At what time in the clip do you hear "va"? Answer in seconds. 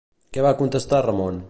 0.45-0.53